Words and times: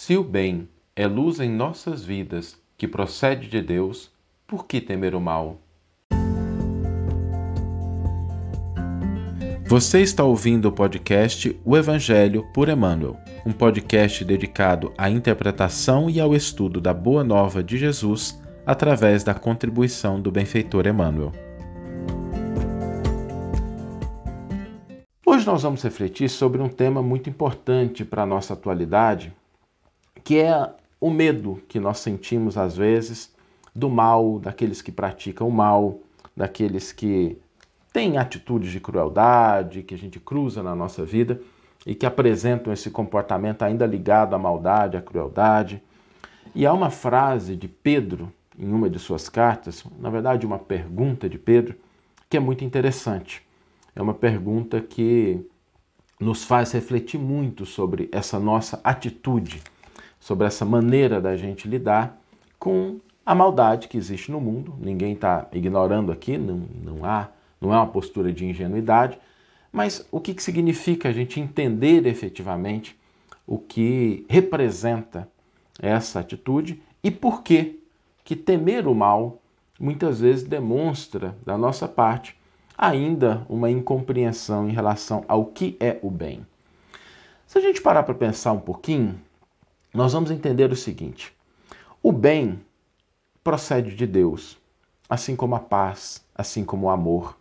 Se 0.00 0.16
o 0.16 0.22
bem 0.22 0.68
é 0.94 1.08
luz 1.08 1.40
em 1.40 1.50
nossas 1.50 2.04
vidas, 2.04 2.56
que 2.76 2.86
procede 2.86 3.48
de 3.48 3.60
Deus, 3.60 4.12
por 4.46 4.64
que 4.64 4.80
temer 4.80 5.12
o 5.12 5.20
mal? 5.20 5.60
Você 9.66 10.00
está 10.00 10.22
ouvindo 10.22 10.68
o 10.68 10.72
podcast 10.72 11.60
O 11.64 11.76
Evangelho 11.76 12.46
por 12.54 12.68
Emmanuel, 12.68 13.16
um 13.44 13.50
podcast 13.50 14.24
dedicado 14.24 14.94
à 14.96 15.10
interpretação 15.10 16.08
e 16.08 16.20
ao 16.20 16.32
estudo 16.32 16.80
da 16.80 16.94
Boa 16.94 17.24
Nova 17.24 17.60
de 17.60 17.76
Jesus 17.76 18.40
através 18.64 19.24
da 19.24 19.34
contribuição 19.34 20.20
do 20.20 20.30
benfeitor 20.30 20.86
Emmanuel. 20.86 21.32
Hoje 25.26 25.44
nós 25.44 25.64
vamos 25.64 25.82
refletir 25.82 26.30
sobre 26.30 26.62
um 26.62 26.68
tema 26.68 27.02
muito 27.02 27.28
importante 27.28 28.04
para 28.04 28.22
a 28.22 28.26
nossa 28.26 28.54
atualidade, 28.54 29.32
que 30.28 30.38
é 30.38 30.74
o 31.00 31.08
medo 31.08 31.62
que 31.66 31.80
nós 31.80 32.00
sentimos 32.00 32.58
às 32.58 32.76
vezes 32.76 33.34
do 33.74 33.88
mal, 33.88 34.38
daqueles 34.38 34.82
que 34.82 34.92
praticam 34.92 35.48
o 35.48 35.50
mal, 35.50 36.00
daqueles 36.36 36.92
que 36.92 37.38
têm 37.94 38.18
atitudes 38.18 38.70
de 38.70 38.78
crueldade, 38.78 39.82
que 39.82 39.94
a 39.94 39.96
gente 39.96 40.20
cruza 40.20 40.62
na 40.62 40.76
nossa 40.76 41.02
vida 41.02 41.40
e 41.86 41.94
que 41.94 42.04
apresentam 42.04 42.70
esse 42.70 42.90
comportamento 42.90 43.62
ainda 43.62 43.86
ligado 43.86 44.34
à 44.34 44.38
maldade, 44.38 44.98
à 44.98 45.00
crueldade. 45.00 45.82
E 46.54 46.66
há 46.66 46.74
uma 46.74 46.90
frase 46.90 47.56
de 47.56 47.66
Pedro 47.66 48.30
em 48.58 48.70
uma 48.70 48.90
de 48.90 48.98
suas 48.98 49.30
cartas, 49.30 49.82
na 49.98 50.10
verdade, 50.10 50.44
uma 50.44 50.58
pergunta 50.58 51.26
de 51.26 51.38
Pedro, 51.38 51.74
que 52.28 52.36
é 52.36 52.40
muito 52.40 52.62
interessante. 52.66 53.42
É 53.96 54.02
uma 54.02 54.12
pergunta 54.12 54.78
que 54.78 55.40
nos 56.20 56.44
faz 56.44 56.72
refletir 56.72 57.18
muito 57.18 57.64
sobre 57.64 58.10
essa 58.12 58.38
nossa 58.38 58.78
atitude 58.84 59.62
sobre 60.20 60.46
essa 60.46 60.64
maneira 60.64 61.20
da 61.20 61.36
gente 61.36 61.68
lidar 61.68 62.20
com 62.58 62.98
a 63.24 63.34
maldade 63.34 63.88
que 63.88 63.96
existe 63.96 64.30
no 64.32 64.40
mundo. 64.40 64.74
Ninguém 64.80 65.12
está 65.12 65.46
ignorando 65.52 66.10
aqui, 66.10 66.38
não, 66.38 66.62
não, 66.82 67.04
há, 67.04 67.28
não 67.60 67.72
é 67.72 67.76
uma 67.76 67.86
postura 67.86 68.32
de 68.32 68.44
ingenuidade, 68.44 69.18
mas 69.70 70.06
o 70.10 70.20
que, 70.20 70.34
que 70.34 70.42
significa 70.42 71.08
a 71.08 71.12
gente 71.12 71.38
entender 71.38 72.06
efetivamente 72.06 72.98
o 73.46 73.58
que 73.58 74.24
representa 74.28 75.28
essa 75.80 76.20
atitude 76.20 76.82
e 77.02 77.10
por 77.10 77.42
que 77.42 77.78
que 78.24 78.36
temer 78.36 78.86
o 78.86 78.94
mal 78.94 79.40
muitas 79.80 80.20
vezes 80.20 80.42
demonstra 80.42 81.36
da 81.46 81.56
nossa 81.56 81.88
parte 81.88 82.36
ainda 82.76 83.46
uma 83.48 83.70
incompreensão 83.70 84.68
em 84.68 84.72
relação 84.72 85.24
ao 85.26 85.46
que 85.46 85.76
é 85.80 85.98
o 86.02 86.10
bem. 86.10 86.46
Se 87.46 87.58
a 87.58 87.60
gente 87.60 87.80
parar 87.80 88.02
para 88.02 88.14
pensar 88.14 88.52
um 88.52 88.60
pouquinho, 88.60 89.18
nós 89.92 90.12
vamos 90.12 90.30
entender 90.30 90.70
o 90.70 90.76
seguinte: 90.76 91.32
o 92.02 92.12
bem 92.12 92.60
procede 93.42 93.94
de 93.94 94.06
Deus, 94.06 94.58
assim 95.08 95.34
como 95.34 95.54
a 95.54 95.60
paz, 95.60 96.24
assim 96.34 96.64
como 96.64 96.86
o 96.86 96.90
amor. 96.90 97.36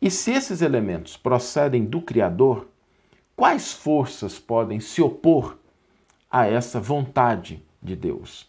E 0.00 0.10
se 0.10 0.32
esses 0.32 0.62
elementos 0.62 1.16
procedem 1.16 1.84
do 1.84 2.00
Criador, 2.00 2.68
quais 3.36 3.72
forças 3.72 4.38
podem 4.38 4.80
se 4.80 5.02
opor 5.02 5.56
a 6.30 6.46
essa 6.46 6.80
vontade 6.80 7.62
de 7.82 7.96
Deus? 7.96 8.48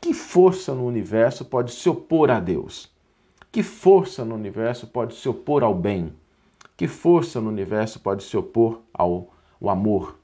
Que 0.00 0.14
força 0.14 0.74
no 0.74 0.86
universo 0.86 1.44
pode 1.44 1.72
se 1.72 1.88
opor 1.88 2.30
a 2.30 2.38
Deus? 2.38 2.90
Que 3.50 3.62
força 3.62 4.24
no 4.24 4.34
universo 4.34 4.86
pode 4.86 5.14
se 5.14 5.28
opor 5.28 5.64
ao 5.64 5.74
bem? 5.74 6.12
Que 6.76 6.86
força 6.86 7.40
no 7.40 7.48
universo 7.48 7.98
pode 8.00 8.22
se 8.22 8.36
opor 8.36 8.82
ao, 8.92 9.32
ao 9.60 9.70
amor? 9.70 10.18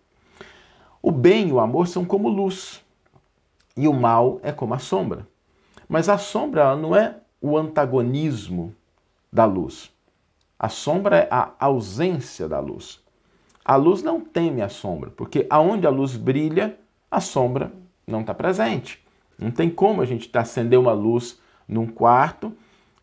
O 1.02 1.10
bem 1.10 1.48
e 1.48 1.52
o 1.52 1.58
amor 1.58 1.88
são 1.88 2.04
como 2.04 2.28
luz 2.28 2.80
e 3.76 3.88
o 3.88 3.92
mal 3.92 4.38
é 4.42 4.52
como 4.52 4.72
a 4.72 4.78
sombra. 4.78 5.26
Mas 5.88 6.08
a 6.08 6.16
sombra 6.16 6.76
não 6.76 6.94
é 6.94 7.16
o 7.40 7.58
antagonismo 7.58 8.72
da 9.32 9.44
luz. 9.44 9.90
A 10.58 10.68
sombra 10.68 11.16
é 11.18 11.28
a 11.28 11.52
ausência 11.58 12.48
da 12.48 12.60
luz. 12.60 13.00
A 13.64 13.74
luz 13.74 14.02
não 14.02 14.20
teme 14.20 14.62
a 14.62 14.68
sombra, 14.68 15.10
porque 15.10 15.46
aonde 15.50 15.86
a 15.86 15.90
luz 15.90 16.16
brilha, 16.16 16.78
a 17.10 17.20
sombra 17.20 17.72
não 18.06 18.20
está 18.20 18.32
presente. 18.32 19.04
Não 19.38 19.50
tem 19.50 19.68
como 19.68 20.02
a 20.02 20.04
gente 20.04 20.30
acender 20.38 20.78
uma 20.78 20.92
luz 20.92 21.40
num 21.66 21.86
quarto 21.86 22.52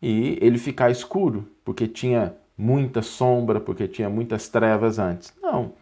e 0.02 0.38
ele 0.42 0.58
ficar 0.58 0.90
escuro, 0.90 1.48
porque 1.66 1.88
tinha 1.88 2.34
muita 2.58 3.02
sombra, 3.02 3.60
porque 3.60 3.88
tinha 3.88 4.10
muitas 4.10 4.48
trevas 4.48 5.00
antes. 5.00 5.34
Não. 5.42 5.74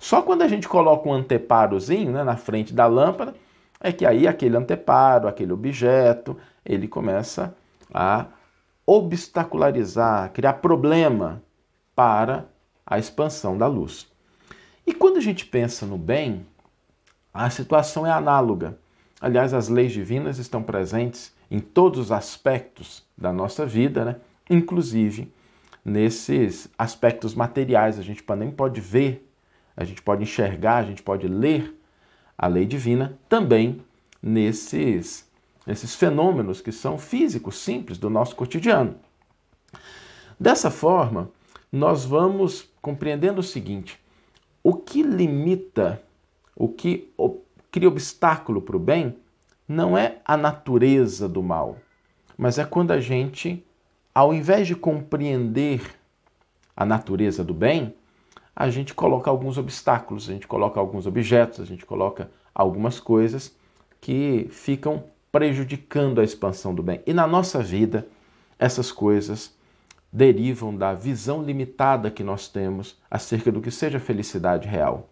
Só 0.00 0.22
quando 0.22 0.40
a 0.40 0.48
gente 0.48 0.66
coloca 0.66 1.06
um 1.06 1.12
anteparozinho 1.12 2.10
né, 2.10 2.24
na 2.24 2.34
frente 2.34 2.72
da 2.72 2.86
lâmpada, 2.86 3.34
é 3.78 3.92
que 3.92 4.06
aí 4.06 4.26
aquele 4.26 4.56
anteparo, 4.56 5.28
aquele 5.28 5.52
objeto, 5.52 6.38
ele 6.64 6.88
começa 6.88 7.54
a 7.92 8.26
obstacularizar, 8.86 10.32
criar 10.32 10.54
problema 10.54 11.42
para 11.94 12.46
a 12.86 12.98
expansão 12.98 13.58
da 13.58 13.66
luz. 13.66 14.10
E 14.86 14.94
quando 14.94 15.18
a 15.18 15.20
gente 15.20 15.44
pensa 15.44 15.84
no 15.84 15.98
bem, 15.98 16.46
a 17.32 17.50
situação 17.50 18.06
é 18.06 18.10
análoga. 18.10 18.78
Aliás, 19.20 19.52
as 19.52 19.68
leis 19.68 19.92
divinas 19.92 20.38
estão 20.38 20.62
presentes 20.62 21.30
em 21.50 21.60
todos 21.60 22.00
os 22.00 22.12
aspectos 22.12 23.04
da 23.18 23.34
nossa 23.34 23.66
vida, 23.66 24.02
né? 24.02 24.16
inclusive 24.48 25.30
nesses 25.84 26.70
aspectos 26.78 27.34
materiais. 27.34 27.98
A 27.98 28.02
gente 28.02 28.24
nem 28.34 28.50
pode 28.50 28.80
ver 28.80 29.29
a 29.80 29.84
gente 29.84 30.02
pode 30.02 30.22
enxergar, 30.22 30.76
a 30.76 30.82
gente 30.82 31.02
pode 31.02 31.26
ler 31.26 31.74
a 32.36 32.46
lei 32.46 32.66
divina 32.66 33.18
também 33.30 33.80
nesses, 34.22 35.26
nesses 35.66 35.94
fenômenos 35.94 36.60
que 36.60 36.70
são 36.70 36.98
físicos, 36.98 37.56
simples, 37.56 37.96
do 37.96 38.10
nosso 38.10 38.36
cotidiano. 38.36 38.96
Dessa 40.38 40.70
forma, 40.70 41.30
nós 41.72 42.04
vamos 42.04 42.68
compreendendo 42.82 43.40
o 43.40 43.42
seguinte: 43.42 43.98
o 44.62 44.74
que 44.74 45.02
limita, 45.02 46.02
o 46.54 46.68
que 46.68 47.10
cria 47.70 47.88
obstáculo 47.88 48.60
para 48.60 48.76
o 48.76 48.80
bem, 48.80 49.16
não 49.66 49.96
é 49.96 50.18
a 50.26 50.36
natureza 50.36 51.26
do 51.26 51.42
mal, 51.42 51.78
mas 52.36 52.58
é 52.58 52.66
quando 52.66 52.90
a 52.90 53.00
gente, 53.00 53.64
ao 54.14 54.34
invés 54.34 54.66
de 54.66 54.76
compreender 54.76 55.80
a 56.76 56.84
natureza 56.84 57.42
do 57.42 57.54
bem, 57.54 57.94
a 58.54 58.68
gente 58.68 58.94
coloca 58.94 59.30
alguns 59.30 59.56
obstáculos, 59.58 60.28
a 60.28 60.32
gente 60.32 60.46
coloca 60.46 60.78
alguns 60.78 61.06
objetos, 61.06 61.60
a 61.60 61.64
gente 61.64 61.86
coloca 61.86 62.30
algumas 62.54 63.00
coisas 63.00 63.54
que 64.00 64.48
ficam 64.50 65.04
prejudicando 65.30 66.20
a 66.20 66.24
expansão 66.24 66.74
do 66.74 66.82
bem. 66.82 67.00
E 67.06 67.12
na 67.12 67.26
nossa 67.26 67.62
vida, 67.62 68.06
essas 68.58 68.90
coisas 68.90 69.54
derivam 70.12 70.76
da 70.76 70.92
visão 70.92 71.42
limitada 71.42 72.10
que 72.10 72.24
nós 72.24 72.48
temos 72.48 72.98
acerca 73.10 73.52
do 73.52 73.60
que 73.60 73.70
seja 73.70 74.00
felicidade 74.00 74.68
real. 74.68 75.08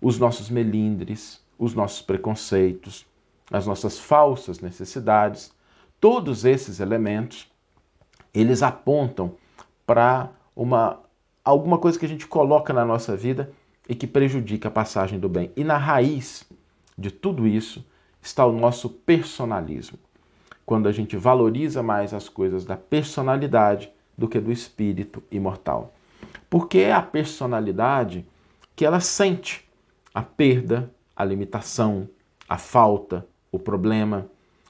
Os 0.00 0.18
nossos 0.18 0.50
melindres, 0.50 1.42
os 1.58 1.74
nossos 1.74 2.02
preconceitos, 2.02 3.06
as 3.50 3.66
nossas 3.66 3.98
falsas 3.98 4.60
necessidades, 4.60 5.52
todos 6.00 6.44
esses 6.44 6.80
elementos, 6.80 7.50
eles 8.32 8.62
apontam 8.62 9.34
para 9.86 10.30
uma 10.54 11.00
alguma 11.44 11.78
coisa 11.78 11.98
que 11.98 12.06
a 12.06 12.08
gente 12.08 12.26
coloca 12.26 12.72
na 12.72 12.84
nossa 12.84 13.16
vida 13.16 13.50
e 13.88 13.94
que 13.94 14.06
prejudica 14.06 14.68
a 14.68 14.70
passagem 14.70 15.18
do 15.18 15.28
bem. 15.28 15.50
E 15.56 15.64
na 15.64 15.76
raiz 15.76 16.46
de 16.96 17.10
tudo 17.10 17.46
isso 17.46 17.84
está 18.22 18.44
o 18.46 18.52
nosso 18.52 18.88
personalismo. 18.88 19.98
Quando 20.64 20.88
a 20.88 20.92
gente 20.92 21.16
valoriza 21.16 21.82
mais 21.82 22.14
as 22.14 22.28
coisas 22.28 22.64
da 22.64 22.76
personalidade 22.76 23.90
do 24.16 24.28
que 24.28 24.38
do 24.38 24.52
espírito 24.52 25.22
imortal. 25.30 25.92
Porque 26.48 26.78
é 26.78 26.92
a 26.92 27.02
personalidade 27.02 28.26
que 28.76 28.84
ela 28.84 29.00
sente 29.00 29.68
a 30.14 30.22
perda, 30.22 30.90
a 31.16 31.24
limitação, 31.24 32.08
a 32.48 32.58
falta, 32.58 33.26
o 33.50 33.58
problema. 33.58 34.26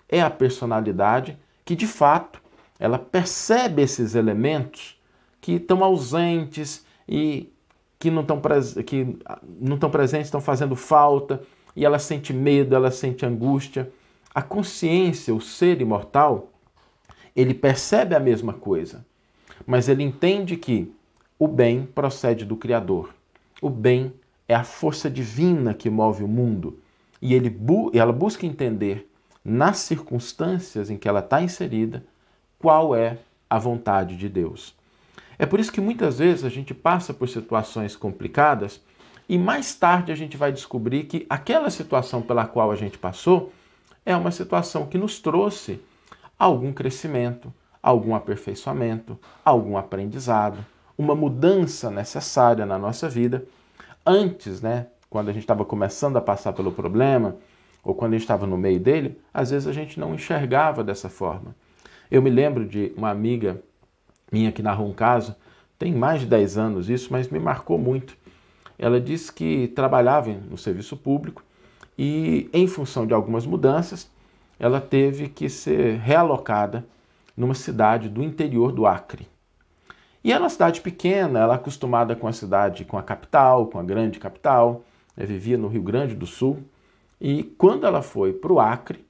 É 0.08 0.22
a 0.22 0.30
personalidade 0.30 1.38
que, 1.64 1.74
de 1.74 1.86
fato, 1.86 2.40
ela 2.78 2.98
percebe 2.98 3.82
esses 3.82 4.14
elementos 4.14 4.99
que 5.40 5.52
estão 5.52 5.82
ausentes 5.82 6.84
e 7.08 7.52
que 7.98 8.10
não 8.10 8.22
estão, 8.22 8.40
que 8.84 9.18
não 9.60 9.74
estão 9.74 9.90
presentes, 9.90 10.26
estão 10.26 10.40
fazendo 10.40 10.74
falta, 10.74 11.42
e 11.76 11.84
ela 11.84 11.98
sente 11.98 12.32
medo, 12.32 12.74
ela 12.74 12.90
sente 12.90 13.26
angústia. 13.26 13.90
A 14.34 14.42
consciência, 14.42 15.34
o 15.34 15.40
ser 15.40 15.80
imortal, 15.80 16.50
ele 17.34 17.54
percebe 17.54 18.14
a 18.14 18.20
mesma 18.20 18.52
coisa, 18.52 19.04
mas 19.66 19.88
ele 19.88 20.02
entende 20.02 20.56
que 20.56 20.92
o 21.38 21.46
bem 21.48 21.86
procede 21.86 22.44
do 22.44 22.56
Criador. 22.56 23.14
O 23.62 23.68
bem 23.68 24.12
é 24.48 24.54
a 24.54 24.64
força 24.64 25.10
divina 25.10 25.74
que 25.74 25.88
move 25.90 26.24
o 26.24 26.28
mundo. 26.28 26.78
E 27.20 27.34
ele 27.34 27.50
bu 27.50 27.90
ela 27.94 28.12
busca 28.12 28.46
entender, 28.46 29.10
nas 29.44 29.78
circunstâncias 29.78 30.90
em 30.90 30.96
que 30.96 31.08
ela 31.08 31.20
está 31.20 31.42
inserida, 31.42 32.04
qual 32.58 32.94
é 32.94 33.18
a 33.48 33.58
vontade 33.58 34.16
de 34.16 34.28
Deus. 34.28 34.74
É 35.40 35.46
por 35.46 35.58
isso 35.58 35.72
que 35.72 35.80
muitas 35.80 36.18
vezes 36.18 36.44
a 36.44 36.50
gente 36.50 36.74
passa 36.74 37.14
por 37.14 37.26
situações 37.26 37.96
complicadas 37.96 38.78
E 39.26 39.38
mais 39.38 39.74
tarde 39.74 40.12
a 40.12 40.14
gente 40.14 40.36
vai 40.36 40.52
descobrir 40.52 41.04
que 41.04 41.24
aquela 41.30 41.70
situação 41.70 42.20
pela 42.20 42.46
qual 42.46 42.70
a 42.70 42.76
gente 42.76 42.98
passou 42.98 43.50
é 44.04 44.14
uma 44.14 44.32
situação 44.32 44.84
que 44.84 44.98
nos 44.98 45.18
trouxe 45.18 45.80
algum 46.38 46.74
crescimento, 46.74 47.50
algum 47.82 48.14
aperfeiçoamento, 48.14 49.18
algum 49.42 49.78
aprendizado, 49.78 50.58
uma 50.98 51.14
mudança 51.14 51.90
necessária 51.90 52.66
na 52.66 52.76
nossa 52.76 53.08
vida. 53.08 53.46
Antes, 54.04 54.60
né, 54.60 54.88
quando 55.08 55.30
a 55.30 55.32
gente 55.32 55.44
estava 55.44 55.64
começando 55.64 56.18
a 56.18 56.20
passar 56.20 56.52
pelo 56.52 56.70
problema, 56.70 57.36
ou 57.82 57.94
quando 57.94 58.12
a 58.12 58.16
gente 58.16 58.24
estava 58.24 58.46
no 58.46 58.58
meio 58.58 58.78
dele, 58.78 59.18
às 59.32 59.50
vezes 59.50 59.66
a 59.66 59.72
gente 59.72 59.98
não 59.98 60.14
enxergava 60.14 60.84
dessa 60.84 61.08
forma. 61.08 61.56
Eu 62.10 62.20
me 62.20 62.28
lembro 62.28 62.66
de 62.66 62.92
uma 62.94 63.08
amiga 63.08 63.62
minha 64.30 64.52
que 64.52 64.62
narrou 64.62 64.88
um 64.88 64.92
caso, 64.92 65.34
tem 65.78 65.94
mais 65.94 66.20
de 66.20 66.26
10 66.26 66.58
anos 66.58 66.90
isso, 66.90 67.08
mas 67.10 67.28
me 67.28 67.38
marcou 67.38 67.78
muito. 67.78 68.16
Ela 68.78 69.00
disse 69.00 69.32
que 69.32 69.68
trabalhava 69.68 70.30
no 70.30 70.56
serviço 70.56 70.96
público 70.96 71.42
e, 71.98 72.48
em 72.52 72.66
função 72.66 73.06
de 73.06 73.12
algumas 73.12 73.44
mudanças, 73.46 74.10
ela 74.58 74.80
teve 74.80 75.28
que 75.28 75.48
ser 75.48 75.98
realocada 75.98 76.84
numa 77.36 77.54
cidade 77.54 78.08
do 78.08 78.22
interior 78.22 78.72
do 78.72 78.86
Acre. 78.86 79.26
E 80.22 80.32
era 80.32 80.42
uma 80.42 80.50
cidade 80.50 80.82
pequena, 80.82 81.38
ela 81.40 81.54
acostumada 81.54 82.14
com 82.14 82.28
a 82.28 82.32
cidade, 82.32 82.84
com 82.84 82.98
a 82.98 83.02
capital, 83.02 83.66
com 83.66 83.78
a 83.78 83.82
grande 83.82 84.18
capital, 84.18 84.84
ela 85.16 85.26
vivia 85.26 85.56
no 85.56 85.68
Rio 85.68 85.82
Grande 85.82 86.14
do 86.14 86.26
Sul. 86.26 86.62
E 87.18 87.42
quando 87.42 87.86
ela 87.86 88.02
foi 88.02 88.32
para 88.32 88.52
o 88.52 88.60
Acre, 88.60 89.04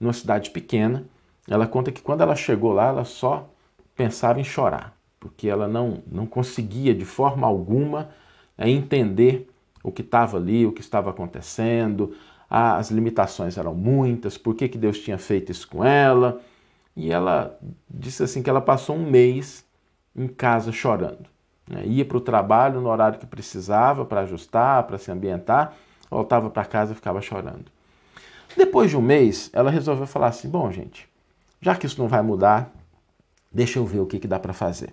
numa 0.00 0.12
cidade 0.12 0.50
pequena, 0.50 1.04
ela 1.48 1.66
conta 1.66 1.92
que 1.92 2.00
quando 2.00 2.22
ela 2.22 2.34
chegou 2.34 2.72
lá, 2.72 2.88
ela 2.88 3.04
só 3.04 3.50
pensava 3.96 4.40
em 4.40 4.44
chorar, 4.44 4.96
porque 5.20 5.48
ela 5.48 5.68
não, 5.68 6.02
não 6.06 6.26
conseguia 6.26 6.94
de 6.94 7.04
forma 7.04 7.46
alguma 7.46 8.10
é, 8.56 8.68
entender 8.68 9.50
o 9.82 9.92
que 9.92 10.02
estava 10.02 10.36
ali, 10.36 10.66
o 10.66 10.72
que 10.72 10.80
estava 10.80 11.10
acontecendo, 11.10 12.14
as 12.48 12.90
limitações 12.90 13.58
eram 13.58 13.74
muitas, 13.74 14.38
por 14.38 14.54
que, 14.54 14.68
que 14.68 14.78
Deus 14.78 14.98
tinha 14.98 15.18
feito 15.18 15.50
isso 15.50 15.66
com 15.68 15.84
ela. 15.84 16.40
E 16.96 17.10
ela 17.10 17.58
disse 17.90 18.22
assim 18.22 18.42
que 18.42 18.48
ela 18.48 18.60
passou 18.60 18.96
um 18.96 19.10
mês 19.10 19.64
em 20.14 20.28
casa 20.28 20.70
chorando. 20.70 21.26
Né? 21.68 21.84
Ia 21.86 22.04
para 22.04 22.16
o 22.16 22.20
trabalho 22.20 22.80
no 22.80 22.88
horário 22.88 23.18
que 23.18 23.26
precisava 23.26 24.04
para 24.04 24.20
ajustar, 24.20 24.84
para 24.84 24.98
se 24.98 25.10
ambientar, 25.10 25.74
voltava 26.08 26.48
para 26.48 26.64
casa 26.64 26.92
e 26.92 26.94
ficava 26.94 27.20
chorando. 27.20 27.64
Depois 28.56 28.90
de 28.90 28.96
um 28.96 29.02
mês, 29.02 29.50
ela 29.52 29.70
resolveu 29.70 30.06
falar 30.06 30.28
assim: 30.28 30.48
bom, 30.48 30.70
gente, 30.70 31.08
já 31.60 31.74
que 31.74 31.86
isso 31.86 32.00
não 32.00 32.08
vai 32.08 32.22
mudar, 32.22 32.70
deixa 33.54 33.78
eu 33.78 33.86
ver 33.86 34.00
o 34.00 34.06
que, 34.06 34.18
que 34.18 34.28
dá 34.28 34.38
para 34.38 34.52
fazer. 34.52 34.92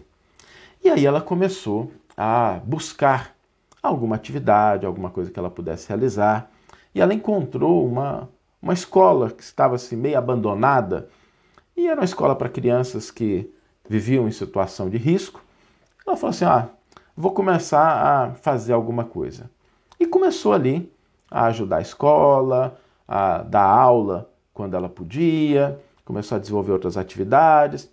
E 0.83 0.89
aí 0.89 1.05
ela 1.05 1.19
começou 1.19 1.91
a 2.15 2.59
buscar 2.63 3.35
alguma 3.81 4.15
atividade, 4.15 4.85
alguma 4.85 5.09
coisa 5.09 5.31
que 5.31 5.39
ela 5.39 5.49
pudesse 5.49 5.87
realizar. 5.87 6.49
E 6.93 7.01
ela 7.01 7.13
encontrou 7.13 7.85
uma, 7.85 8.29
uma 8.61 8.73
escola 8.73 9.31
que 9.31 9.41
estava 9.41 9.75
assim, 9.75 9.95
meio 9.95 10.17
abandonada. 10.17 11.09
E 11.75 11.87
era 11.87 11.99
uma 11.99 12.05
escola 12.05 12.35
para 12.35 12.49
crianças 12.49 13.09
que 13.09 13.51
viviam 13.89 14.27
em 14.27 14.31
situação 14.31 14.89
de 14.89 14.97
risco. 14.97 15.43
Ela 16.05 16.15
falou 16.15 16.29
assim: 16.29 16.45
ah, 16.45 16.69
vou 17.15 17.31
começar 17.31 17.81
a 17.81 18.33
fazer 18.35 18.73
alguma 18.73 19.03
coisa. 19.03 19.49
E 19.99 20.05
começou 20.05 20.53
ali 20.53 20.91
a 21.29 21.45
ajudar 21.45 21.77
a 21.77 21.81
escola, 21.81 22.77
a 23.07 23.39
dar 23.39 23.63
aula 23.63 24.29
quando 24.53 24.75
ela 24.75 24.89
podia, 24.89 25.79
começou 26.03 26.35
a 26.35 26.39
desenvolver 26.39 26.71
outras 26.71 26.97
atividades. 26.97 27.89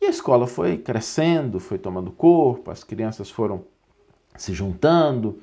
E 0.00 0.06
a 0.06 0.10
escola 0.10 0.46
foi 0.46 0.78
crescendo, 0.78 1.60
foi 1.60 1.78
tomando 1.78 2.10
corpo, 2.10 2.70
as 2.70 2.82
crianças 2.82 3.30
foram 3.30 3.64
se 4.36 4.54
juntando. 4.54 5.40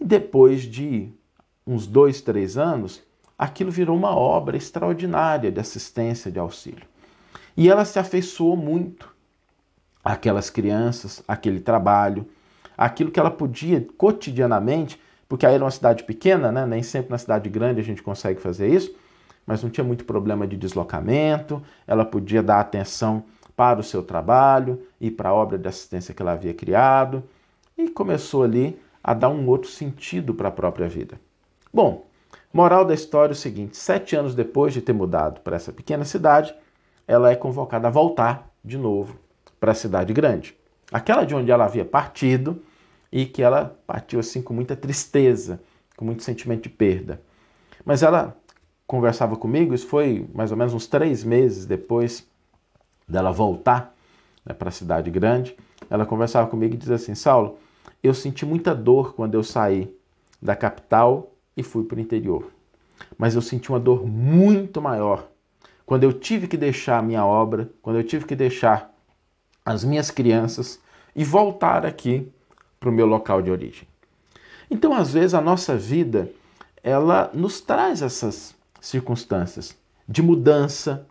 E 0.00 0.04
depois 0.04 0.62
de 0.62 1.10
uns 1.66 1.86
dois, 1.86 2.22
três 2.22 2.56
anos, 2.56 3.02
aquilo 3.38 3.70
virou 3.70 3.94
uma 3.96 4.16
obra 4.16 4.56
extraordinária 4.56 5.52
de 5.52 5.60
assistência, 5.60 6.30
de 6.30 6.38
auxílio. 6.38 6.86
E 7.54 7.68
ela 7.68 7.84
se 7.84 7.98
afeiçoou 7.98 8.56
muito 8.56 9.14
àquelas 10.02 10.48
crianças, 10.48 11.22
aquele 11.28 11.60
trabalho, 11.60 12.26
aquilo 12.76 13.10
que 13.10 13.20
ela 13.20 13.30
podia 13.30 13.86
cotidianamente, 13.98 14.98
porque 15.28 15.44
aí 15.44 15.54
era 15.54 15.64
uma 15.64 15.70
cidade 15.70 16.04
pequena, 16.04 16.50
né? 16.50 16.64
nem 16.64 16.82
sempre 16.82 17.10
na 17.10 17.18
cidade 17.18 17.50
grande 17.50 17.80
a 17.80 17.84
gente 17.84 18.02
consegue 18.02 18.40
fazer 18.40 18.72
isso, 18.72 18.94
mas 19.44 19.62
não 19.62 19.68
tinha 19.68 19.84
muito 19.84 20.04
problema 20.04 20.46
de 20.46 20.56
deslocamento, 20.56 21.62
ela 21.86 22.04
podia 22.04 22.42
dar 22.42 22.60
atenção 22.60 23.24
para 23.58 23.80
o 23.80 23.82
seu 23.82 24.04
trabalho 24.04 24.80
e 25.00 25.10
para 25.10 25.30
a 25.30 25.34
obra 25.34 25.58
de 25.58 25.66
assistência 25.66 26.14
que 26.14 26.22
ela 26.22 26.30
havia 26.30 26.54
criado, 26.54 27.24
e 27.76 27.88
começou 27.90 28.44
ali 28.44 28.80
a 29.02 29.12
dar 29.12 29.30
um 29.30 29.48
outro 29.48 29.68
sentido 29.68 30.32
para 30.32 30.46
a 30.46 30.52
própria 30.52 30.88
vida. 30.88 31.20
Bom, 31.74 32.06
moral 32.52 32.84
da 32.84 32.94
história 32.94 33.32
é 33.32 33.34
o 33.34 33.36
seguinte: 33.36 33.76
sete 33.76 34.14
anos 34.14 34.32
depois 34.32 34.72
de 34.72 34.80
ter 34.80 34.92
mudado 34.92 35.40
para 35.40 35.56
essa 35.56 35.72
pequena 35.72 36.04
cidade, 36.04 36.54
ela 37.04 37.32
é 37.32 37.34
convocada 37.34 37.88
a 37.88 37.90
voltar 37.90 38.48
de 38.64 38.78
novo 38.78 39.18
para 39.58 39.72
a 39.72 39.74
cidade 39.74 40.12
grande, 40.12 40.56
aquela 40.92 41.24
de 41.24 41.34
onde 41.34 41.50
ela 41.50 41.64
havia 41.64 41.84
partido 41.84 42.62
e 43.10 43.26
que 43.26 43.42
ela 43.42 43.76
partiu 43.88 44.20
assim 44.20 44.40
com 44.40 44.54
muita 44.54 44.76
tristeza, 44.76 45.60
com 45.96 46.04
muito 46.04 46.22
sentimento 46.22 46.62
de 46.62 46.68
perda. 46.68 47.20
Mas 47.84 48.04
ela 48.04 48.36
conversava 48.86 49.34
comigo, 49.34 49.74
isso 49.74 49.88
foi 49.88 50.28
mais 50.32 50.52
ou 50.52 50.56
menos 50.56 50.74
uns 50.74 50.86
três 50.86 51.24
meses 51.24 51.66
depois 51.66 52.27
dela 53.08 53.32
voltar 53.32 53.94
né, 54.44 54.54
para 54.54 54.68
a 54.68 54.72
cidade 54.72 55.10
grande. 55.10 55.56
Ela 55.88 56.04
conversava 56.04 56.48
comigo 56.48 56.74
e 56.74 56.76
dizia 56.76 56.96
assim: 56.96 57.14
Saulo, 57.14 57.58
eu 58.02 58.14
senti 58.14 58.44
muita 58.44 58.74
dor 58.74 59.14
quando 59.14 59.34
eu 59.34 59.42
saí 59.42 59.94
da 60.40 60.54
capital 60.54 61.32
e 61.56 61.62
fui 61.62 61.84
para 61.84 61.96
o 61.96 62.00
interior. 62.00 62.50
Mas 63.16 63.34
eu 63.34 63.42
senti 63.42 63.70
uma 63.70 63.80
dor 63.80 64.06
muito 64.06 64.80
maior 64.82 65.28
quando 65.88 66.04
eu 66.04 66.12
tive 66.12 66.46
que 66.46 66.56
deixar 66.56 66.98
a 66.98 67.02
minha 67.02 67.24
obra, 67.24 67.70
quando 67.80 67.96
eu 67.96 68.04
tive 68.04 68.26
que 68.26 68.36
deixar 68.36 68.94
as 69.64 69.82
minhas 69.82 70.10
crianças 70.10 70.78
e 71.16 71.24
voltar 71.24 71.86
aqui 71.86 72.30
para 72.78 72.90
o 72.90 72.92
meu 72.92 73.06
local 73.06 73.40
de 73.40 73.50
origem. 73.50 73.88
Então, 74.70 74.92
às 74.92 75.12
vezes, 75.12 75.32
a 75.32 75.40
nossa 75.40 75.76
vida 75.76 76.30
ela 76.82 77.30
nos 77.34 77.60
traz 77.60 78.02
essas 78.02 78.54
circunstâncias 78.80 79.76
de 80.06 80.22
mudança, 80.22 81.06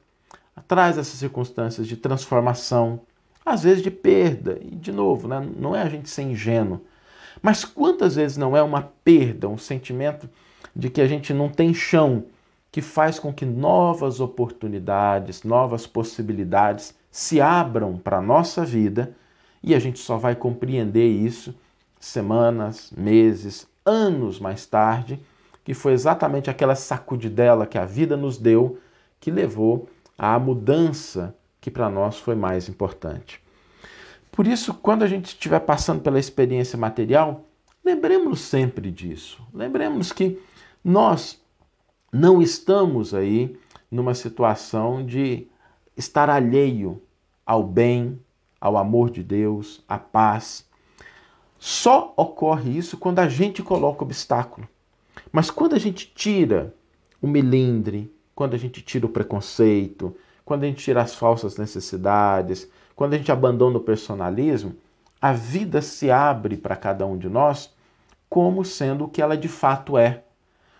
traz 0.67 0.97
essas 0.97 1.19
circunstâncias 1.19 1.87
de 1.87 1.97
transformação, 1.97 3.01
às 3.45 3.63
vezes 3.63 3.83
de 3.83 3.91
perda. 3.91 4.59
E, 4.61 4.75
de 4.75 4.91
novo, 4.91 5.27
né, 5.27 5.45
não 5.57 5.75
é 5.75 5.81
a 5.81 5.89
gente 5.89 6.09
ser 6.09 6.23
ingênuo. 6.23 6.81
Mas 7.41 7.63
quantas 7.63 8.15
vezes 8.15 8.37
não 8.37 8.55
é 8.55 8.63
uma 8.63 8.81
perda, 9.03 9.47
um 9.47 9.57
sentimento 9.57 10.29
de 10.75 10.89
que 10.89 11.01
a 11.01 11.07
gente 11.07 11.33
não 11.33 11.49
tem 11.49 11.73
chão, 11.73 12.25
que 12.71 12.81
faz 12.81 13.19
com 13.19 13.33
que 13.33 13.45
novas 13.45 14.19
oportunidades, 14.19 15.43
novas 15.43 15.87
possibilidades 15.87 16.93
se 17.11 17.41
abram 17.41 17.97
para 17.97 18.17
a 18.17 18.21
nossa 18.21 18.63
vida 18.65 19.15
e 19.63 19.73
a 19.73 19.79
gente 19.79 19.99
só 19.99 20.17
vai 20.17 20.35
compreender 20.35 21.07
isso 21.07 21.55
semanas, 21.99 22.91
meses, 22.95 23.67
anos 23.85 24.39
mais 24.39 24.65
tarde 24.65 25.19
que 25.63 25.73
foi 25.73 25.93
exatamente 25.93 26.49
aquela 26.49 26.75
sacudidela 26.75 27.65
que 27.65 27.77
a 27.77 27.85
vida 27.85 28.15
nos 28.15 28.37
deu 28.37 28.79
que 29.19 29.31
levou 29.31 29.89
à 30.17 30.39
mudança 30.39 31.35
que 31.61 31.69
para 31.69 31.89
nós 31.89 32.17
foi 32.17 32.35
mais 32.35 32.67
importante. 32.67 33.41
Por 34.31 34.47
isso, 34.47 34.73
quando 34.73 35.03
a 35.03 35.07
gente 35.07 35.25
estiver 35.25 35.59
passando 35.59 36.01
pela 36.01 36.19
experiência 36.19 36.77
material, 36.77 37.45
lembremos 37.83 38.39
sempre 38.41 38.91
disso. 38.91 39.41
Lembremos 39.53 40.11
que 40.11 40.39
nós 40.83 41.41
não 42.11 42.41
estamos 42.41 43.13
aí 43.13 43.57
numa 43.91 44.13
situação 44.13 45.05
de 45.05 45.47
estar 45.95 46.29
alheio 46.29 47.01
ao 47.45 47.63
bem, 47.63 48.19
ao 48.59 48.77
amor 48.77 49.09
de 49.09 49.23
Deus, 49.23 49.83
à 49.87 49.97
paz. 49.97 50.67
Só 51.57 52.13
ocorre 52.15 52.77
isso 52.77 52.97
quando 52.97 53.19
a 53.19 53.27
gente 53.27 53.63
coloca 53.63 54.03
obstáculo. 54.03 54.67
Mas 55.31 55.49
quando 55.49 55.73
a 55.73 55.79
gente 55.79 56.11
tira 56.13 56.75
o 57.21 57.27
melindre, 57.27 58.13
quando 58.37 58.53
a 58.53 58.57
gente 58.57 58.83
tira 58.83 59.03
o 59.03 59.09
preconceito, 59.09 60.15
quando 60.45 60.63
a 60.63 60.67
gente 60.67 60.83
tira 60.83 61.01
as 61.01 61.15
falsas 61.15 61.57
necessidades, 61.57 62.69
quando 62.95 63.15
a 63.15 63.17
gente 63.17 63.31
abandona 63.31 63.77
o 63.77 63.81
personalismo, 63.81 64.75
a 65.19 65.33
vida 65.33 65.81
se 65.81 66.11
abre 66.11 66.55
para 66.55 66.75
cada 66.75 67.03
um 67.03 67.17
de 67.17 67.27
nós 67.27 67.73
como 68.29 68.63
sendo 68.63 69.05
o 69.05 69.09
que 69.09 69.23
ela 69.23 69.35
de 69.35 69.47
fato 69.47 69.97
é, 69.97 70.21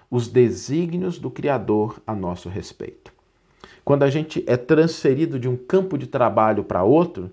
os 0.08 0.28
desígnios 0.28 1.18
do 1.18 1.32
Criador 1.32 2.00
a 2.06 2.14
nosso 2.14 2.48
respeito. 2.48 3.12
Quando 3.84 4.04
a 4.04 4.10
gente 4.12 4.44
é 4.46 4.56
transferido 4.56 5.40
de 5.40 5.50
um 5.50 5.58
campo 5.58 5.98
de 5.98 6.06
trabalho 6.06 6.64
para 6.64 6.84
outro, 6.84 7.32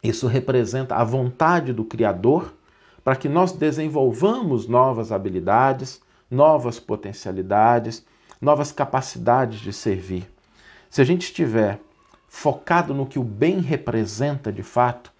isso 0.00 0.28
representa 0.28 0.94
a 0.94 1.02
vontade 1.02 1.72
do 1.72 1.84
Criador 1.84 2.54
para 3.02 3.16
que 3.16 3.28
nós 3.28 3.50
desenvolvamos 3.50 4.68
novas 4.68 5.10
habilidades, 5.10 6.00
novas 6.30 6.78
potencialidades, 6.78 8.06
novas 8.40 8.72
capacidades 8.72 9.60
de 9.60 9.72
servir. 9.72 10.28
Se 10.88 11.00
a 11.00 11.04
gente 11.04 11.22
estiver 11.22 11.80
focado 12.28 12.94
no 12.94 13.06
que 13.06 13.18
o 13.18 13.24
bem 13.24 13.60
representa 13.60 14.52
de 14.52 14.62
fato, 14.62 15.12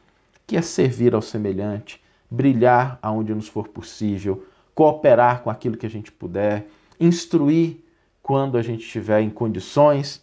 que 0.47 0.57
é 0.57 0.63
servir 0.63 1.15
ao 1.15 1.23
semelhante, 1.23 2.03
brilhar 2.31 2.99
aonde 3.03 3.35
nos 3.35 3.49
for 3.49 3.69
possível, 3.69 4.47
cooperar 4.75 5.43
com 5.43 5.51
aquilo 5.51 5.77
que 5.77 5.87
a 5.87 5.91
gente 5.91 6.11
puder, 6.11 6.67
instruir 6.99 7.79
quando 8.23 8.57
a 8.57 8.63
gente 8.63 8.85
estiver 8.85 9.21
em 9.21 9.31
condições, 9.31 10.23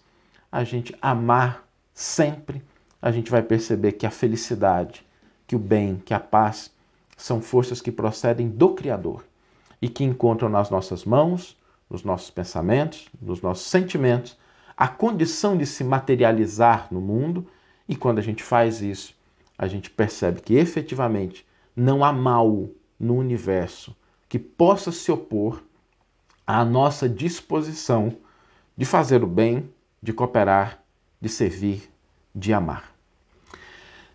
a 0.51 0.63
gente 0.63 0.96
amar 1.01 1.68
sempre, 1.94 2.63
a 3.01 3.12
gente 3.12 3.30
vai 3.30 3.42
perceber 3.42 3.94
que 3.94 4.06
a 4.06 4.12
felicidade, 4.12 5.06
que 5.46 5.56
o 5.56 5.60
bem, 5.60 6.01
que 6.04 6.13
a 6.13 6.20
paz 6.20 6.72
são 7.16 7.42
forças 7.42 7.82
que 7.82 7.92
procedem 7.92 8.48
do 8.48 8.70
Criador 8.70 9.25
e 9.82 9.89
que 9.89 10.04
encontram 10.04 10.50
nas 10.50 10.70
nossas 10.70 11.04
mãos, 11.04 11.58
nos 11.89 12.03
nossos 12.03 12.29
pensamentos, 12.29 13.08
nos 13.22 13.41
nossos 13.41 13.67
sentimentos, 13.67 14.38
a 14.75 14.88
condição 14.88 15.58
de 15.58 15.65
se 15.65 15.84
materializar 15.84 16.88
no 16.91 17.01
mundo, 17.01 17.48
e 17.88 17.96
quando 17.96 18.20
a 18.20 18.22
gente 18.22 18.44
faz 18.44 18.82
isso, 18.82 19.15
a 19.58 19.67
gente 19.67 19.89
percebe 19.89 20.41
que 20.41 20.56
efetivamente 20.56 21.46
não 21.75 22.03
há 22.03 22.12
mal 22.12 22.70
no 23.00 23.15
universo 23.15 23.96
que 24.29 24.38
possa 24.38 24.91
se 24.91 25.12
opor 25.12 25.63
à 26.46 26.63
nossa 26.63 27.08
disposição 27.08 28.15
de 28.75 28.86
fazer 28.86 29.24
o 29.24 29.27
bem, 29.27 29.70
de 30.01 30.13
cooperar, 30.13 30.84
de 31.20 31.29
servir, 31.29 31.89
de 32.36 32.53
amar. 32.53 32.91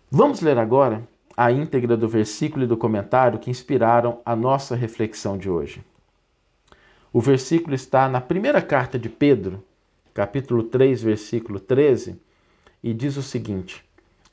Vamos 0.09 0.41
ler 0.41 0.57
agora 0.57 1.03
a 1.35 1.51
íntegra 1.51 1.97
do 1.97 2.07
versículo 2.07 2.63
e 2.63 2.67
do 2.67 2.77
comentário 2.77 3.39
que 3.39 3.49
inspiraram 3.49 4.21
a 4.23 4.35
nossa 4.35 4.75
reflexão 4.75 5.37
de 5.37 5.49
hoje. 5.49 5.83
O 7.15 7.21
versículo 7.21 7.75
está 7.75 8.09
na 8.09 8.19
primeira 8.19 8.59
carta 8.59 8.97
de 8.97 9.07
Pedro, 9.07 9.63
capítulo 10.15 10.63
3, 10.63 11.03
versículo 11.03 11.59
13, 11.59 12.19
e 12.81 12.91
diz 12.91 13.17
o 13.17 13.21
seguinte: 13.21 13.85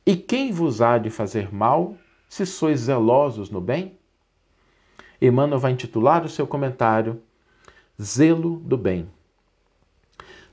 E 0.06 0.16
quem 0.16 0.50
vos 0.50 0.80
há 0.80 0.96
de 0.96 1.10
fazer 1.10 1.52
mal, 1.52 1.94
se 2.26 2.46
sois 2.46 2.80
zelosos 2.80 3.50
no 3.50 3.60
bem? 3.60 3.98
Emmanuel 5.20 5.60
vai 5.60 5.72
intitular 5.72 6.24
o 6.24 6.28
seu 6.30 6.46
comentário 6.46 7.20
Zelo 8.00 8.56
do 8.60 8.78
Bem. 8.78 9.10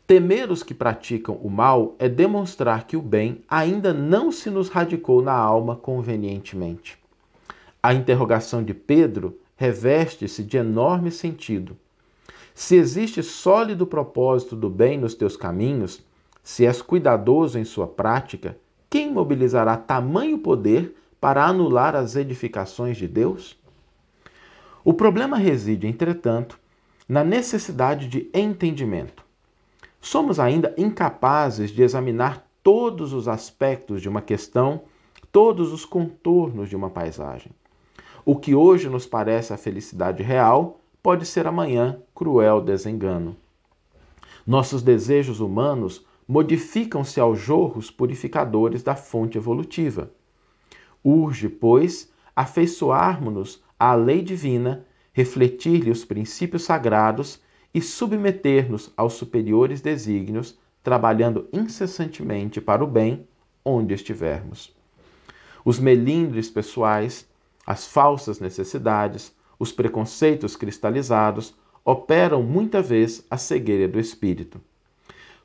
Temer 0.05 0.51
os 0.51 0.63
que 0.63 0.73
praticam 0.73 1.35
o 1.35 1.49
mal 1.49 1.95
é 1.97 2.09
demonstrar 2.09 2.87
que 2.87 2.97
o 2.97 3.01
bem 3.01 3.41
ainda 3.47 3.93
não 3.93 4.33
se 4.33 4.49
nos 4.49 4.67
radicou 4.67 5.21
na 5.21 5.33
alma 5.33 5.77
convenientemente. 5.77 6.97
A 7.81 7.93
interrogação 7.93 8.61
de 8.61 8.73
Pedro 8.73 9.39
reveste-se 9.55 10.43
de 10.43 10.57
enorme 10.57 11.09
sentido. 11.09 11.77
Se 12.59 12.75
existe 12.75 13.21
sólido 13.21 13.85
propósito 13.85 14.55
do 14.55 14.67
bem 14.67 14.97
nos 14.97 15.13
teus 15.13 15.37
caminhos, 15.37 16.03
se 16.41 16.65
és 16.65 16.81
cuidadoso 16.81 17.59
em 17.59 17.63
sua 17.63 17.85
prática, 17.85 18.57
quem 18.89 19.13
mobilizará 19.13 19.77
tamanho 19.77 20.39
poder 20.39 20.97
para 21.21 21.45
anular 21.45 21.95
as 21.95 22.15
edificações 22.15 22.97
de 22.97 23.07
Deus? 23.07 23.55
O 24.83 24.91
problema 24.91 25.37
reside, 25.37 25.85
entretanto, 25.85 26.59
na 27.07 27.23
necessidade 27.23 28.07
de 28.07 28.27
entendimento 28.33 29.23
somos 30.01 30.39
ainda 30.39 30.73
incapazes 30.79 31.69
de 31.69 31.83
examinar 31.83 32.43
todos 32.63 33.13
os 33.13 33.27
aspectos 33.27 34.01
de 34.01 34.09
uma 34.09 34.21
questão, 34.21 34.81
todos 35.31 35.71
os 35.71 35.85
contornos 35.85 36.69
de 36.69 36.75
uma 36.75 36.89
paisagem. 36.89 37.51
O 38.25 38.35
que 38.35 38.55
hoje 38.55 38.89
nos 38.89 39.05
parece 39.05 39.53
a 39.53 39.57
felicidade 39.57 40.23
real 40.23 40.79
pode 41.07 41.25
ser 41.25 41.47
amanhã 41.47 42.01
cruel 42.13 42.59
desengano. 42.59 43.37
Nossos 44.45 44.83
desejos 44.83 45.39
humanos 45.39 46.05
modificam-se 46.27 47.17
aos 47.17 47.39
jorros 47.39 47.89
purificadores 47.89 48.83
da 48.83 48.93
fonte 48.93 49.37
evolutiva. 49.37 50.11
Urge, 51.01 51.47
pois, 51.47 52.11
afeiçoarmos-nos 52.35 53.63
à 53.79 53.95
lei 53.95 54.21
divina, 54.21 54.85
refletir-lhe 55.13 55.91
os 55.91 56.03
princípios 56.03 56.65
sagrados 56.65 57.41
e 57.73 57.81
submeter-nos 57.81 58.91
aos 58.97 59.13
superiores 59.13 59.79
desígnios, 59.79 60.59
trabalhando 60.83 61.47
incessantemente 61.53 62.59
para 62.59 62.83
o 62.83 62.87
bem 62.87 63.25
onde 63.63 63.93
estivermos. 63.93 64.75
Os 65.63 65.79
melindres 65.79 66.49
pessoais, 66.49 67.25
as 67.65 67.87
falsas 67.87 68.41
necessidades, 68.41 69.36
os 69.59 69.71
preconceitos 69.71 70.55
cristalizados 70.55 71.55
operam 71.83 72.43
muita 72.43 72.81
vez 72.81 73.25
a 73.29 73.37
cegueira 73.37 73.87
do 73.87 73.99
espírito. 73.99 74.59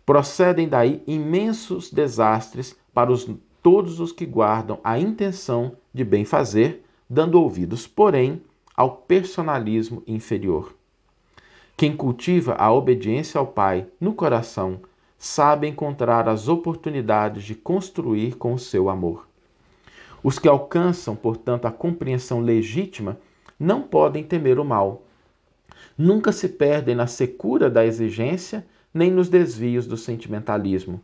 Procedem 0.04 0.68
daí 0.68 1.02
imensos 1.06 1.90
desastres 1.90 2.76
para 2.92 3.12
os, 3.12 3.28
todos 3.62 4.00
os 4.00 4.10
que 4.10 4.26
guardam 4.26 4.80
a 4.82 4.98
intenção 4.98 5.76
de 5.94 6.04
bem 6.04 6.24
fazer, 6.24 6.84
dando 7.08 7.40
ouvidos, 7.40 7.86
porém, 7.86 8.42
ao 8.76 8.96
personalismo 8.96 10.02
inferior. 10.06 10.74
Quem 11.76 11.96
cultiva 11.96 12.54
a 12.54 12.72
obediência 12.72 13.38
ao 13.38 13.46
Pai 13.46 13.86
no 14.00 14.12
coração 14.12 14.80
sabe 15.18 15.68
encontrar 15.68 16.28
as 16.28 16.48
oportunidades 16.48 17.44
de 17.44 17.54
construir 17.54 18.36
com 18.36 18.54
o 18.54 18.58
seu 18.58 18.90
amor. 18.90 19.28
Os 20.22 20.38
que 20.38 20.48
alcançam, 20.48 21.14
portanto, 21.14 21.66
a 21.66 21.70
compreensão 21.70 22.40
legítima 22.40 23.18
não 23.62 23.80
podem 23.82 24.24
temer 24.24 24.58
o 24.58 24.64
mal. 24.64 25.04
Nunca 25.96 26.32
se 26.32 26.48
perdem 26.48 26.96
na 26.96 27.06
secura 27.06 27.70
da 27.70 27.86
exigência 27.86 28.66
nem 28.92 29.10
nos 29.10 29.28
desvios 29.28 29.86
do 29.86 29.96
sentimentalismo. 29.96 31.00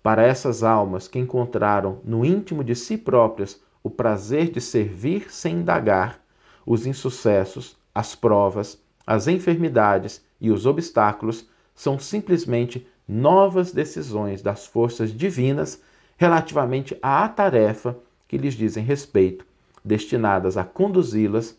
Para 0.00 0.22
essas 0.22 0.62
almas 0.62 1.08
que 1.08 1.18
encontraram 1.18 1.98
no 2.04 2.24
íntimo 2.24 2.62
de 2.62 2.76
si 2.76 2.96
próprias 2.96 3.60
o 3.82 3.90
prazer 3.90 4.48
de 4.48 4.60
servir 4.60 5.26
sem 5.28 5.56
indagar, 5.56 6.20
os 6.64 6.86
insucessos, 6.86 7.76
as 7.92 8.14
provas, 8.14 8.80
as 9.04 9.26
enfermidades 9.26 10.24
e 10.40 10.52
os 10.52 10.66
obstáculos 10.66 11.48
são 11.74 11.98
simplesmente 11.98 12.86
novas 13.08 13.72
decisões 13.72 14.40
das 14.40 14.66
forças 14.66 15.12
divinas 15.12 15.82
relativamente 16.16 16.96
à 17.02 17.28
tarefa 17.28 17.96
que 18.28 18.38
lhes 18.38 18.54
dizem 18.54 18.84
respeito, 18.84 19.44
destinadas 19.84 20.56
a 20.56 20.62
conduzi-las 20.62 21.58